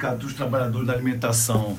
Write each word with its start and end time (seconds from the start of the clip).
Sindicato 0.00 0.26
dos 0.26 0.32
Trabalhadores 0.34 0.86
da 0.86 0.94
Alimentação 0.94 1.76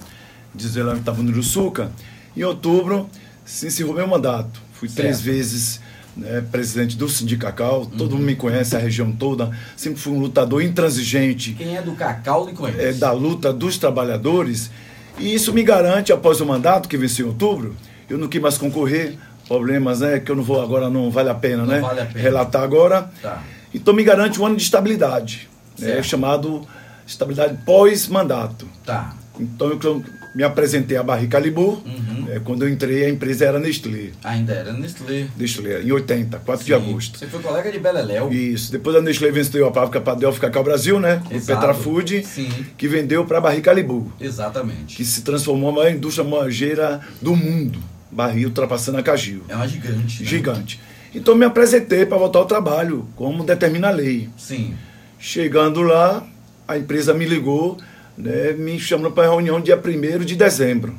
de 0.53 0.67
Zelândia 0.67 1.11
do 1.11 1.41
Suca, 1.41 1.91
em 2.37 2.43
outubro 2.43 3.09
se 3.43 3.67
encerrou 3.67 3.95
meu 3.95 4.07
mandato. 4.07 4.61
Fui 4.73 4.87
certo. 4.87 5.01
três 5.01 5.21
vezes 5.21 5.81
né, 6.15 6.43
presidente 6.51 6.95
do 6.95 7.09
Sindicacau, 7.09 7.85
todo 7.85 8.11
mundo 8.11 8.25
me 8.25 8.35
conhece, 8.35 8.75
a 8.75 8.79
região 8.79 9.11
toda. 9.11 9.49
Sempre 9.75 9.99
fui 9.99 10.13
um 10.13 10.19
lutador 10.19 10.61
intransigente. 10.61 11.53
Quem 11.53 11.75
é 11.75 11.81
do 11.81 11.93
Cacau 11.93 12.45
me 12.45 12.53
conhece. 12.53 12.79
É, 12.79 12.93
da 12.93 13.11
luta 13.11 13.51
dos 13.51 13.77
trabalhadores. 13.77 14.69
E 15.17 15.33
isso 15.33 15.51
me 15.51 15.63
garante, 15.63 16.13
após 16.13 16.39
o 16.41 16.45
mandato, 16.45 16.87
que 16.87 16.97
venceu 16.97 17.25
em 17.25 17.29
outubro, 17.29 17.75
eu 18.09 18.17
não 18.17 18.27
quis 18.27 18.41
mais 18.41 18.57
concorrer. 18.57 19.17
Problemas, 19.47 19.99
né? 19.99 20.19
Que 20.19 20.31
eu 20.31 20.35
não 20.35 20.43
vou 20.43 20.61
agora, 20.61 20.89
não 20.89 21.11
vale 21.11 21.29
a 21.29 21.35
pena, 21.35 21.63
não 21.63 21.65
né? 21.65 21.79
Vale 21.81 22.01
a 22.01 22.05
pena. 22.05 22.19
Relatar 22.19 22.61
agora. 22.61 23.11
Tá. 23.21 23.43
Então 23.73 23.93
me 23.93 24.03
garante 24.03 24.39
um 24.39 24.45
ano 24.45 24.55
de 24.55 24.63
estabilidade. 24.63 25.49
Né, 25.79 26.03
chamado 26.03 26.67
estabilidade 27.11 27.57
pós-mandato. 27.65 28.67
Tá. 28.85 29.15
Então 29.39 29.69
eu 29.69 30.03
me 30.33 30.43
apresentei 30.43 30.97
a 30.97 31.03
Barrica 31.03 31.37
Libu. 31.39 31.83
Uhum. 31.85 32.27
É, 32.29 32.39
quando 32.39 32.63
eu 32.63 32.69
entrei, 32.69 33.05
a 33.05 33.09
empresa 33.09 33.45
era 33.45 33.59
Nestlé. 33.59 34.11
Ainda 34.23 34.53
era 34.53 34.71
Nestlé. 34.71 35.27
Nestlé, 35.37 35.81
em 35.81 35.91
80, 35.91 36.39
4 36.39 36.63
Sim. 36.63 36.67
de 36.67 36.73
agosto. 36.73 37.19
Você 37.19 37.27
foi 37.27 37.41
colega 37.41 37.71
de 37.71 37.79
Beleléu. 37.79 38.31
Isso. 38.31 38.71
Depois 38.71 38.95
a 38.95 39.01
Nestlé 39.01 39.31
vendeu 39.31 39.67
a 39.67 39.73
fábrica 39.73 39.99
para 39.99 40.15
Delphi 40.15 40.39
Cacau 40.39 40.63
Brasil, 40.63 40.99
né? 40.99 41.21
O 41.25 41.45
Petra 41.45 41.73
Food, 41.73 42.25
Sim. 42.25 42.49
que 42.77 42.87
vendeu 42.87 43.25
para 43.25 43.39
a 43.39 43.41
Barrica 43.41 43.73
Libu. 43.73 44.11
Exatamente. 44.19 44.95
Que 44.95 45.03
se 45.03 45.21
transformou 45.21 45.71
na 45.71 45.79
maior 45.79 45.93
indústria 45.93 46.25
moageira 46.25 47.01
do 47.21 47.35
mundo. 47.35 47.79
Barril 48.09 48.49
ultrapassando 48.49 48.97
a 48.97 49.03
Cagil. 49.03 49.43
É 49.47 49.55
uma 49.55 49.67
gigante. 49.67 50.23
Né? 50.23 50.29
Gigante. 50.29 50.79
Então 51.13 51.35
me 51.35 51.45
apresentei 51.45 52.05
para 52.05 52.17
voltar 52.17 52.39
ao 52.39 52.45
trabalho, 52.45 53.07
como 53.15 53.43
determina 53.43 53.89
a 53.89 53.91
lei. 53.91 54.29
Sim. 54.37 54.73
Chegando 55.19 55.81
lá, 55.81 56.25
a 56.71 56.77
empresa 56.77 57.13
me 57.13 57.25
ligou 57.25 57.77
né, 58.17 58.53
me 58.53 58.79
chamando 58.79 59.11
para 59.11 59.27
a 59.27 59.31
reunião 59.31 59.59
dia 59.59 59.77
1 59.77 60.23
de 60.23 60.35
dezembro. 60.35 60.95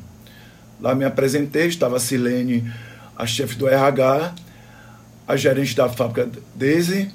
Lá 0.79 0.93
me 0.93 1.03
apresentei, 1.03 1.67
estava 1.67 1.97
a 1.97 1.99
Silene, 1.99 2.71
a 3.17 3.25
chefe 3.25 3.55
do 3.55 3.67
RH, 3.67 4.35
a 5.27 5.35
gerente 5.35 5.75
da 5.75 5.89
fábrica 5.89 6.29
Daisy, 6.55 7.09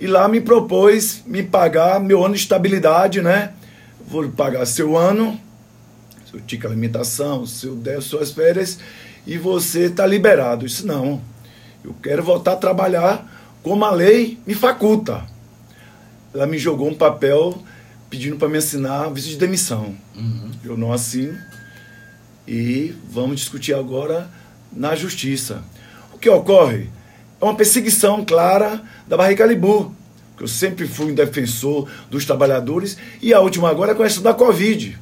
e 0.00 0.06
lá 0.06 0.26
me 0.26 0.40
propôs 0.40 1.22
me 1.26 1.42
pagar 1.42 2.00
meu 2.00 2.24
ano 2.24 2.34
de 2.34 2.40
estabilidade, 2.40 3.22
né? 3.22 3.52
Vou 4.06 4.28
pagar 4.30 4.66
seu 4.66 4.96
ano, 4.96 5.38
seu 6.30 6.40
ticket 6.40 6.66
alimentação, 6.66 7.46
seu 7.46 7.76
10, 7.76 8.02
suas 8.02 8.32
férias, 8.32 8.78
e 9.26 9.38
você 9.38 9.84
está 9.84 10.06
liberado. 10.06 10.66
Isso 10.66 10.86
não. 10.86 11.20
Eu 11.84 11.94
quero 12.02 12.22
voltar 12.22 12.54
a 12.54 12.56
trabalhar 12.56 13.30
como 13.62 13.84
a 13.84 13.90
lei 13.90 14.38
me 14.46 14.54
faculta. 14.54 15.24
Ela 16.34 16.46
me 16.46 16.58
jogou 16.58 16.88
um 16.88 16.94
papel 16.94 17.62
pedindo 18.14 18.36
para 18.36 18.48
me 18.48 18.58
assinar 18.58 19.12
visto 19.12 19.30
de 19.30 19.36
demissão. 19.36 19.92
Uhum. 20.14 20.50
Eu 20.64 20.76
não 20.76 20.92
assino. 20.92 21.36
E 22.46 22.94
vamos 23.10 23.40
discutir 23.40 23.74
agora 23.74 24.30
na 24.72 24.94
justiça. 24.94 25.64
O 26.12 26.18
que 26.18 26.30
ocorre 26.30 26.88
é 27.40 27.44
uma 27.44 27.56
perseguição 27.56 28.24
clara 28.24 28.80
da 29.08 29.16
Barriga 29.16 29.44
Libu, 29.44 29.92
que 30.36 30.44
eu 30.44 30.48
sempre 30.48 30.86
fui 30.86 31.10
um 31.10 31.14
defensor 31.14 31.88
dos 32.08 32.24
trabalhadores, 32.24 32.96
e 33.20 33.34
a 33.34 33.40
última 33.40 33.68
agora 33.68 33.90
é 33.90 33.94
com 33.96 34.04
essa 34.04 34.20
da 34.20 34.32
Covid. 34.32 34.96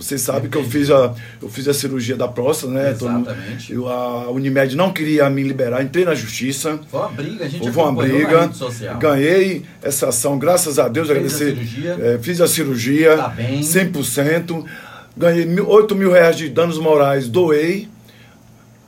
Você 0.00 0.16
sabe 0.16 0.48
que 0.48 0.56
eu 0.56 0.64
fiz 0.64 0.90
a, 0.90 1.14
eu 1.42 1.48
fiz 1.50 1.68
a 1.68 1.74
cirurgia 1.74 2.16
da 2.16 2.26
próstata, 2.26 2.72
né? 2.72 2.90
Exatamente. 2.90 3.70
Eu, 3.70 3.86
a 3.86 4.30
Unimed 4.30 4.74
não 4.74 4.92
queria 4.92 5.28
me 5.28 5.42
liberar, 5.42 5.82
entrei 5.82 6.06
na 6.06 6.14
justiça. 6.14 6.80
Foi 6.90 7.00
uma 7.00 7.08
briga, 7.10 7.44
a 7.44 7.48
gente 7.48 7.66
Houve 7.66 7.78
uma 7.78 7.92
briga. 7.92 8.50
Ganhei 8.98 9.62
essa 9.82 10.08
ação, 10.08 10.38
graças 10.38 10.78
a 10.78 10.88
Deus, 10.88 11.08
Fez 11.08 11.18
agradecer. 11.18 11.52
A 11.52 11.54
cirurgia. 11.54 11.98
É, 12.00 12.18
fiz 12.18 12.40
a 12.40 12.48
cirurgia. 12.48 13.16
Tá 13.18 13.28
bem. 13.28 13.60
100%. 13.60 14.64
Ganhei 15.14 15.44
mil, 15.44 15.68
8 15.68 15.94
mil 15.94 16.10
reais 16.10 16.36
de 16.36 16.48
danos 16.48 16.78
morais, 16.78 17.28
doei. 17.28 17.86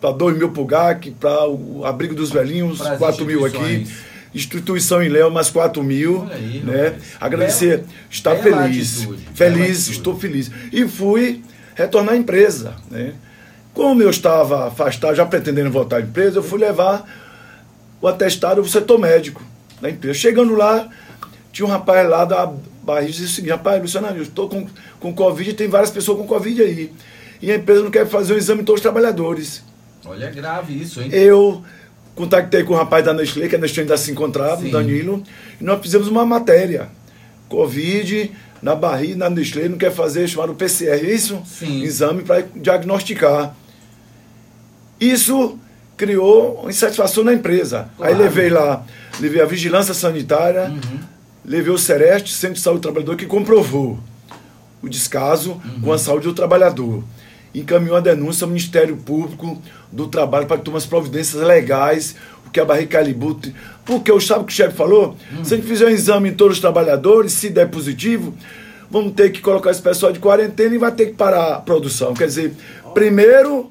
Para 0.00 0.12
2 0.12 0.38
mil 0.38 0.50
para 0.50 0.62
o 0.62 0.64
GAC, 0.64 1.10
para 1.12 1.46
o 1.46 1.84
abrigo 1.84 2.14
dos 2.14 2.30
velhinhos, 2.30 2.80
4 2.80 3.24
mil 3.24 3.44
aqui 3.44 3.86
instituição 4.34 5.02
em 5.02 5.08
Léo, 5.08 5.30
mais 5.30 5.50
4 5.50 5.82
mil. 5.82 6.28
Aí, 6.30 6.62
né? 6.64 6.94
Agradecer, 7.20 7.78
bela, 7.78 7.88
estar 8.10 8.34
bela 8.36 8.62
feliz. 8.62 8.98
Atitude, 8.98 9.28
feliz, 9.34 9.88
estou 9.88 10.18
feliz. 10.18 10.50
E 10.72 10.86
fui 10.88 11.42
retornar 11.74 12.14
à 12.14 12.16
empresa. 12.16 12.74
Né? 12.90 13.14
Como 13.74 14.02
eu 14.02 14.10
estava 14.10 14.68
afastado, 14.68 15.14
já 15.14 15.24
pretendendo 15.24 15.70
voltar 15.70 15.96
à 15.96 16.00
empresa, 16.00 16.38
eu 16.38 16.42
fui 16.42 16.58
levar 16.58 17.06
o 18.00 18.08
atestado 18.08 18.62
do 18.62 18.68
setor 18.68 18.98
médico 18.98 19.42
da 19.80 19.90
empresa. 19.90 20.18
Chegando 20.18 20.54
lá, 20.54 20.88
tinha 21.52 21.66
um 21.66 21.70
rapaz 21.70 22.08
lá 22.08 22.24
da 22.24 22.52
barriga 22.82 23.10
e 23.10 23.12
disse 23.12 23.24
o 23.24 23.28
seguinte, 23.28 23.50
rapaz, 23.50 23.80
Luciano, 23.80 24.08
eu 24.08 24.22
estou 24.22 24.48
com, 24.48 24.66
com 24.98 25.14
Covid 25.14 25.50
e 25.50 25.54
tem 25.54 25.68
várias 25.68 25.90
pessoas 25.90 26.18
com 26.18 26.26
Covid 26.26 26.62
aí. 26.62 26.92
E 27.40 27.50
a 27.50 27.56
empresa 27.56 27.82
não 27.82 27.90
quer 27.90 28.06
fazer 28.06 28.34
o 28.34 28.38
exame 28.38 28.60
de 28.60 28.66
todos 28.66 28.78
os 28.78 28.82
trabalhadores. 28.82 29.62
Olha, 30.04 30.26
é 30.26 30.30
grave 30.30 30.80
isso, 30.80 31.00
hein? 31.00 31.08
Eu 31.12 31.62
Contactei 32.14 32.62
com 32.62 32.74
o 32.74 32.76
rapaz 32.76 33.04
da 33.04 33.14
Nestlé, 33.14 33.48
que 33.48 33.56
a 33.56 33.58
Nestlé 33.58 33.82
ainda 33.82 33.96
se 33.96 34.10
encontrava, 34.10 34.66
o 34.66 34.70
Danilo, 34.70 35.22
e 35.60 35.64
nós 35.64 35.80
fizemos 35.80 36.08
uma 36.08 36.26
matéria. 36.26 36.88
Covid 37.48 38.30
na 38.62 38.74
barriga, 38.76 39.16
na 39.16 39.30
Nestlé, 39.30 39.68
não 39.68 39.76
quer 39.76 39.90
fazer 39.90 40.28
chamado 40.28 40.54
PCR, 40.54 41.04
é 41.04 41.12
isso? 41.12 41.42
Sim. 41.44 41.82
Exame 41.82 42.22
para 42.22 42.46
diagnosticar. 42.54 43.56
Isso 45.00 45.58
criou 45.96 46.68
insatisfação 46.68 47.24
na 47.24 47.32
empresa. 47.32 47.88
Claro. 47.96 48.12
Aí 48.12 48.18
levei 48.18 48.48
lá, 48.48 48.84
levei 49.18 49.42
a 49.42 49.46
vigilância 49.46 49.92
sanitária, 49.94 50.70
uhum. 50.70 50.98
levei 51.44 51.72
o 51.72 51.78
Sereste, 51.78 52.32
Centro 52.32 52.56
de 52.56 52.60
Saúde 52.60 52.80
do 52.80 52.82
Trabalhador, 52.82 53.16
que 53.16 53.26
comprovou 53.26 53.98
o 54.80 54.88
descaso 54.88 55.52
uhum. 55.52 55.80
com 55.82 55.92
a 55.92 55.98
saúde 55.98 56.26
do 56.26 56.34
trabalhador 56.34 57.02
encaminhou 57.54 57.96
a 57.96 58.00
denúncia 58.00 58.44
ao 58.44 58.48
Ministério 58.48 58.96
Público 58.96 59.60
do 59.90 60.08
Trabalho 60.08 60.46
para 60.46 60.58
que 60.58 60.64
tome 60.64 60.76
as 60.76 60.86
providências 60.86 61.42
legais, 61.42 62.16
o 62.46 62.50
que 62.50 62.60
a 62.60 62.64
Barrica 62.64 62.98
Calibu. 62.98 63.38
Porque 63.84 64.10
eu 64.10 64.20
sabe 64.20 64.42
o 64.42 64.44
que 64.44 64.52
o 64.52 64.56
chefe 64.56 64.76
falou? 64.76 65.16
Hum. 65.32 65.44
Se 65.44 65.54
a 65.54 65.56
gente 65.56 65.66
fizer 65.66 65.86
um 65.86 65.90
exame 65.90 66.30
em 66.30 66.34
todos 66.34 66.56
os 66.56 66.60
trabalhadores, 66.60 67.32
se 67.32 67.50
der 67.50 67.68
positivo, 67.68 68.34
vamos 68.90 69.12
ter 69.12 69.30
que 69.30 69.40
colocar 69.40 69.70
esse 69.70 69.82
pessoal 69.82 70.12
de 70.12 70.18
quarentena 70.18 70.74
e 70.74 70.78
vai 70.78 70.92
ter 70.92 71.06
que 71.06 71.14
parar 71.14 71.54
a 71.54 71.60
produção. 71.60 72.14
Quer 72.14 72.26
dizer, 72.26 72.52
primeiro 72.94 73.70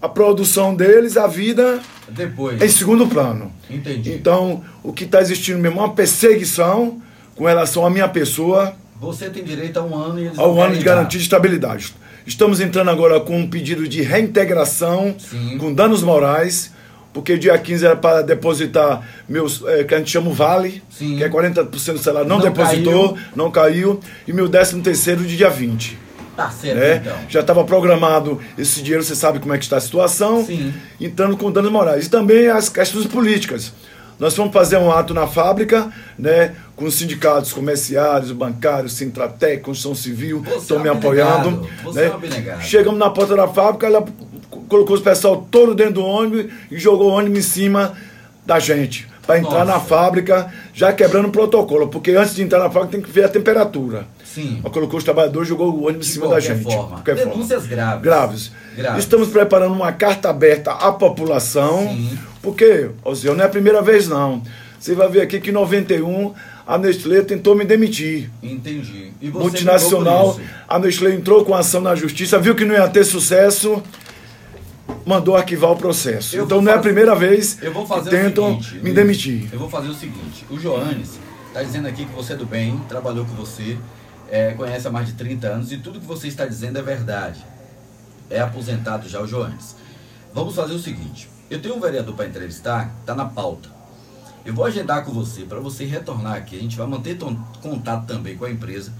a 0.00 0.08
produção 0.08 0.74
deles, 0.74 1.16
a 1.16 1.26
vida 1.26 1.80
depois 2.08 2.60
em 2.60 2.68
segundo 2.68 3.06
plano. 3.06 3.52
Entendi. 3.68 4.12
Então, 4.12 4.62
o 4.82 4.92
que 4.92 5.04
está 5.04 5.20
existindo 5.20 5.58
mesmo 5.58 5.80
é 5.80 5.82
uma 5.82 5.94
perseguição 5.94 7.00
com 7.34 7.44
relação 7.44 7.84
à 7.84 7.90
minha 7.90 8.08
pessoa. 8.08 8.74
Você 9.00 9.28
tem 9.28 9.44
direito 9.44 9.78
a 9.78 9.82
um 9.82 9.94
ano 9.94 10.18
e 10.18 10.26
eles 10.26 10.38
a 10.38 10.46
um 10.46 10.60
ano 10.60 10.76
de 10.76 10.84
garantia 10.84 11.18
de 11.18 11.24
estabilidade. 11.24 11.94
Estamos 12.26 12.60
entrando 12.60 12.90
agora 12.90 13.20
com 13.20 13.38
um 13.38 13.48
pedido 13.48 13.86
de 13.86 14.02
reintegração 14.02 15.14
Sim. 15.16 15.58
com 15.58 15.72
danos 15.72 16.02
morais, 16.02 16.72
porque 17.12 17.38
dia 17.38 17.56
15 17.56 17.86
era 17.86 17.96
para 17.96 18.20
depositar 18.22 19.00
meus, 19.28 19.62
é, 19.64 19.84
que 19.84 19.94
a 19.94 19.98
gente 19.98 20.10
chama 20.10 20.30
o 20.30 20.32
Vale, 20.32 20.82
Sim. 20.90 21.16
que 21.16 21.24
é 21.24 21.28
40% 21.28 21.70
do 21.70 21.98
salário, 21.98 22.28
não, 22.28 22.38
não 22.38 22.44
depositou, 22.44 23.14
caiu. 23.14 23.26
não 23.36 23.50
caiu, 23.50 24.00
e 24.26 24.32
meu 24.32 24.48
13 24.48 24.80
terceiro 24.80 25.24
de 25.24 25.36
dia 25.36 25.48
20. 25.48 25.98
Tá 26.36 26.50
certo, 26.50 26.78
né? 26.78 26.96
então. 26.96 27.16
Já 27.28 27.40
estava 27.40 27.64
programado 27.64 28.40
esse 28.58 28.82
dinheiro, 28.82 29.04
você 29.04 29.14
sabe 29.14 29.38
como 29.38 29.54
é 29.54 29.58
que 29.58 29.64
está 29.64 29.76
a 29.76 29.80
situação, 29.80 30.44
Sim. 30.44 30.74
entrando 31.00 31.36
com 31.36 31.50
danos 31.50 31.70
morais. 31.70 32.06
E 32.06 32.10
também 32.10 32.48
as 32.48 32.68
questões 32.68 33.06
políticas. 33.06 33.72
Nós 34.18 34.34
vamos 34.34 34.52
fazer 34.52 34.78
um 34.78 34.90
ato 34.90 35.14
na 35.14 35.26
fábrica, 35.26 35.90
né, 36.18 36.54
com 36.76 36.84
os 36.84 36.94
sindicatos 36.94 37.52
comerciários, 37.54 38.30
bancários, 38.32 38.92
Sintratec, 38.92 39.62
Construção 39.62 39.94
Civil, 39.94 40.44
estão 40.56 40.78
me 40.78 40.90
apoiando. 40.90 41.66
Né? 41.94 42.12
É 42.58 42.60
Chegamos 42.60 43.00
na 43.00 43.08
porta 43.08 43.34
da 43.34 43.48
fábrica, 43.48 43.86
ela 43.86 44.04
colocou 44.68 44.94
os 44.94 45.02
pessoal 45.02 45.46
todo 45.50 45.74
dentro 45.74 45.94
do 45.94 46.04
ônibus 46.04 46.52
e 46.70 46.78
jogou 46.78 47.10
o 47.10 47.14
ônibus 47.14 47.38
em 47.38 47.42
cima 47.42 47.94
da 48.44 48.58
gente. 48.58 49.08
Para 49.26 49.40
entrar 49.40 49.64
Nossa. 49.64 49.72
na 49.72 49.80
fábrica, 49.80 50.52
já 50.72 50.92
quebrando 50.92 51.26
o 51.26 51.32
protocolo, 51.32 51.88
porque 51.88 52.12
antes 52.12 52.34
de 52.36 52.42
entrar 52.42 52.60
na 52.60 52.70
fábrica 52.70 52.92
tem 52.92 53.00
que 53.00 53.10
ver 53.10 53.24
a 53.24 53.28
temperatura. 53.28 54.06
Sim. 54.24 54.60
Ela 54.62 54.72
colocou 54.72 54.98
os 54.98 55.04
trabalhadores 55.04 55.48
jogou 55.48 55.74
o 55.74 55.86
ônibus 55.86 56.08
em 56.08 56.12
cima 56.12 56.28
da 56.28 56.38
gente. 56.38 56.62
Forma. 56.62 57.02
Denúncias 57.02 57.62
forma. 57.62 57.74
graves. 57.74 58.02
graves. 58.02 58.52
Graves. 58.76 59.02
Estamos 59.02 59.28
preparando 59.28 59.72
uma 59.72 59.90
carta 59.92 60.28
aberta 60.28 60.72
à 60.72 60.92
população, 60.92 61.88
Sim. 61.88 62.18
porque, 62.40 62.90
Ozio, 63.02 63.34
não 63.34 63.42
é 63.42 63.46
a 63.46 63.50
primeira 63.50 63.82
vez 63.82 64.06
não. 64.06 64.42
Você 64.78 64.94
vai 64.94 65.08
ver 65.08 65.22
aqui 65.22 65.40
que 65.40 65.50
em 65.50 65.54
91 65.54 66.32
a 66.66 66.76
Nestlé 66.76 67.22
tentou 67.22 67.54
me 67.54 67.64
demitir. 67.64 68.28
Entendi. 68.42 69.12
E 69.20 69.30
você 69.30 69.42
Multinacional, 69.44 70.38
a 70.68 70.78
Nestlé 70.78 71.14
entrou 71.14 71.44
com 71.44 71.54
ação 71.54 71.80
na 71.80 71.94
justiça, 71.94 72.38
viu 72.38 72.56
que 72.56 72.64
não 72.64 72.74
ia 72.74 72.88
ter 72.88 73.04
sucesso, 73.04 73.80
mandou 75.04 75.36
arquivar 75.36 75.70
o 75.70 75.76
processo. 75.76 76.36
Eu 76.36 76.44
então 76.44 76.60
não 76.60 76.72
é 76.72 76.74
a 76.74 76.80
primeira 76.80 77.14
vez 77.14 77.54
que 77.54 78.10
tentam 78.10 78.60
seguinte, 78.60 78.82
me 78.82 78.92
demitir. 78.92 79.48
Eu 79.52 79.60
vou 79.60 79.70
fazer 79.70 79.88
o 79.88 79.94
seguinte: 79.94 80.44
o 80.50 80.58
Joanes 80.58 81.20
está 81.46 81.62
dizendo 81.62 81.86
aqui 81.86 82.04
que 82.04 82.12
você 82.12 82.32
é 82.32 82.36
do 82.36 82.44
bem, 82.44 82.80
trabalhou 82.88 83.24
com 83.24 83.34
você, 83.34 83.78
é, 84.28 84.52
conhece 84.52 84.88
há 84.88 84.90
mais 84.90 85.06
de 85.06 85.12
30 85.12 85.46
anos 85.46 85.70
e 85.70 85.78
tudo 85.78 86.00
que 86.00 86.06
você 86.06 86.26
está 86.26 86.44
dizendo 86.44 86.78
é 86.80 86.82
verdade. 86.82 87.44
É 88.28 88.40
aposentado 88.40 89.08
já 89.08 89.20
o 89.20 89.26
Joanes. 89.26 89.76
Vamos 90.34 90.56
fazer 90.56 90.74
o 90.74 90.80
seguinte: 90.80 91.28
eu 91.48 91.62
tenho 91.62 91.76
um 91.76 91.80
vereador 91.80 92.16
para 92.16 92.26
entrevistar, 92.26 92.92
está 93.00 93.14
na 93.14 93.24
pauta. 93.24 93.75
Eu 94.46 94.54
vou 94.54 94.64
agendar 94.64 95.04
com 95.04 95.12
você 95.12 95.42
para 95.42 95.58
você 95.58 95.84
retornar 95.84 96.34
aqui. 96.34 96.56
A 96.56 96.60
gente 96.60 96.76
vai 96.76 96.86
manter 96.86 97.18
contato 97.60 98.06
também 98.06 98.36
com 98.36 98.44
a 98.44 98.50
empresa. 98.50 98.92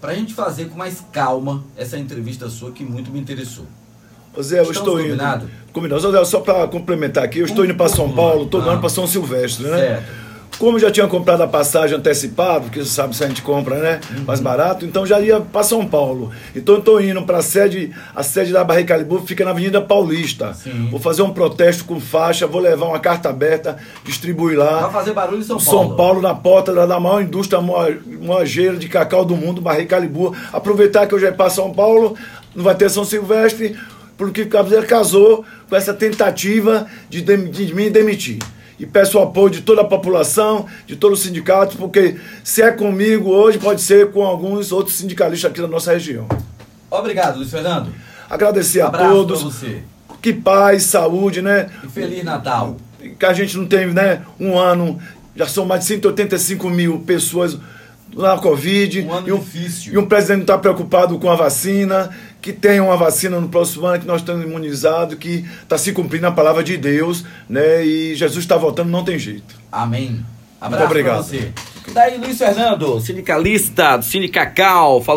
para 0.00 0.12
a 0.12 0.14
gente 0.14 0.34
fazer 0.34 0.66
com 0.66 0.76
mais 0.76 1.02
calma 1.12 1.64
essa 1.76 1.98
entrevista 1.98 2.48
sua 2.48 2.70
que 2.70 2.84
muito 2.84 3.10
me 3.10 3.18
interessou. 3.18 3.64
Zé, 4.40 4.58
eu 4.58 4.62
Estamos 4.64 4.76
estou 4.76 5.00
indo. 5.00 5.08
combinado? 5.10 5.50
Combinado. 5.72 6.12
Zé, 6.12 6.24
só 6.24 6.40
para 6.40 6.68
complementar 6.68 7.24
aqui, 7.24 7.38
eu 7.38 7.46
estou 7.46 7.64
indo 7.64 7.74
para 7.74 7.88
São 7.88 8.12
Paulo, 8.12 8.44
estou 8.44 8.60
Ah. 8.60 8.72
indo 8.72 8.80
para 8.80 8.88
São 8.90 9.06
Silvestre, 9.06 9.64
né? 9.66 9.76
Certo. 9.78 10.25
Como 10.58 10.78
já 10.78 10.90
tinha 10.90 11.06
comprado 11.06 11.42
a 11.42 11.46
passagem 11.46 11.96
antecipada, 11.98 12.60
porque 12.60 12.78
você 12.80 12.88
sabe 12.90 13.14
se 13.14 13.22
a 13.22 13.28
gente 13.28 13.42
compra, 13.42 13.76
né? 13.78 14.00
Uhum. 14.16 14.24
Mais 14.24 14.40
barato, 14.40 14.86
então 14.86 15.04
já 15.04 15.20
ia 15.20 15.38
para 15.40 15.62
São 15.62 15.84
Paulo. 15.86 16.30
Então 16.54 16.76
eu 16.76 16.78
estou 16.78 17.00
indo 17.00 17.20
para 17.22 17.38
a 17.38 17.42
sede, 17.42 17.92
a 18.14 18.22
sede 18.22 18.52
da 18.52 18.64
Calibu 18.84 19.20
fica 19.26 19.44
na 19.44 19.50
Avenida 19.50 19.82
Paulista. 19.82 20.54
Sim. 20.54 20.88
Vou 20.90 20.98
fazer 20.98 21.20
um 21.22 21.30
protesto 21.30 21.84
com 21.84 22.00
faixa, 22.00 22.46
vou 22.46 22.60
levar 22.60 22.86
uma 22.86 22.98
carta 22.98 23.28
aberta, 23.28 23.76
distribuir 24.04 24.58
lá. 24.58 24.80
Vai 24.82 24.92
fazer 24.92 25.12
barulho 25.12 25.40
em 25.40 25.44
São 25.44 25.58
Paulo. 25.58 25.88
São 25.88 25.96
Paulo 25.96 26.22
na 26.22 26.34
porta 26.34 26.72
da, 26.72 26.86
da 26.86 26.98
maior 26.98 27.20
indústria 27.22 27.60
moa- 27.60 27.94
moageira 28.20 28.76
de 28.76 28.88
cacau 28.88 29.24
do 29.26 29.36
mundo, 29.36 29.60
Barriga 29.60 29.90
Calibu. 29.96 30.34
Aproveitar 30.52 31.06
que 31.06 31.14
eu 31.14 31.18
já 31.18 31.26
ia 31.26 31.32
para 31.34 31.50
São 31.50 31.70
Paulo, 31.72 32.16
não 32.54 32.64
vai 32.64 32.74
ter 32.74 32.88
São 32.88 33.04
Silvestre, 33.04 33.76
porque 34.16 34.42
o 34.42 34.48
Cabeleiro 34.48 34.86
casou 34.86 35.44
com 35.68 35.76
essa 35.76 35.92
tentativa 35.92 36.86
de, 37.10 37.20
dem- 37.20 37.50
de 37.50 37.74
me 37.74 37.90
demitir. 37.90 38.38
E 38.78 38.84
peço 38.84 39.18
o 39.18 39.22
apoio 39.22 39.50
de 39.50 39.62
toda 39.62 39.80
a 39.80 39.84
população, 39.84 40.66
de 40.86 40.96
todos 40.96 41.20
os 41.20 41.24
sindicatos, 41.24 41.76
porque 41.76 42.16
se 42.44 42.60
é 42.62 42.70
comigo 42.70 43.30
hoje, 43.30 43.58
pode 43.58 43.80
ser 43.80 44.10
com 44.10 44.24
alguns 44.24 44.70
outros 44.70 44.96
sindicalistas 44.96 45.50
aqui 45.50 45.60
da 45.60 45.68
nossa 45.68 45.92
região. 45.92 46.26
Obrigado, 46.90 47.36
Luiz 47.38 47.50
Fernando. 47.50 47.90
Agradecer 48.28 48.80
a 48.80 48.88
Abraço 48.88 49.10
todos. 49.14 49.40
pra 49.40 49.50
você. 49.50 49.82
Que 50.20 50.32
paz, 50.32 50.82
saúde, 50.84 51.40
né? 51.40 51.70
E 51.84 51.88
Feliz 51.88 52.24
Natal. 52.24 52.76
que 53.18 53.24
a 53.24 53.32
gente 53.32 53.56
não 53.56 53.66
tem 53.66 53.86
né, 53.86 54.22
um 54.38 54.58
ano, 54.58 54.98
já 55.34 55.46
são 55.46 55.64
mais 55.64 55.80
de 55.82 55.86
185 55.86 56.68
mil 56.68 56.98
pessoas 57.00 57.56
na 58.16 58.38
Covid. 58.38 59.02
Um 59.02 59.12
ano 59.12 59.28
e, 59.28 59.32
um, 59.32 59.38
difícil. 59.38 59.94
e 59.94 59.98
um 59.98 60.06
presidente 60.06 60.38
não 60.38 60.42
está 60.44 60.58
preocupado 60.58 61.18
com 61.18 61.30
a 61.30 61.36
vacina, 61.36 62.10
que 62.40 62.52
tenha 62.52 62.82
uma 62.82 62.96
vacina 62.96 63.38
no 63.38 63.48
próximo 63.48 63.86
ano, 63.86 64.00
que 64.00 64.06
nós 64.06 64.22
estamos 64.22 64.44
imunizados, 64.44 65.16
que 65.16 65.44
está 65.62 65.76
se 65.76 65.92
cumprindo 65.92 66.26
a 66.26 66.32
palavra 66.32 66.64
de 66.64 66.76
Deus, 66.76 67.24
né? 67.48 67.84
E 67.84 68.14
Jesus 68.14 68.44
está 68.44 68.56
voltando, 68.56 68.90
não 68.90 69.04
tem 69.04 69.18
jeito. 69.18 69.54
Amém. 69.70 70.24
Abraço 70.60 70.86
obrigado. 70.86 71.14
pra 71.14 71.22
você. 71.22 71.52
Daí, 71.92 72.18
Luiz 72.18 72.38
Fernando, 72.38 73.00
sindicalista 73.00 73.96
do 73.96 74.04
Sindicacau, 74.04 75.00